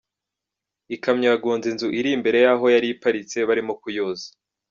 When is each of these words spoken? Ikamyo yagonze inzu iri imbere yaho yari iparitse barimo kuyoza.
Ikamyo 0.95 1.27
yagonze 1.31 1.65
inzu 1.71 1.87
iri 1.99 2.09
imbere 2.17 2.37
yaho 2.45 2.65
yari 2.75 2.87
iparitse 2.91 3.37
barimo 3.49 3.73
kuyoza. 3.81 4.27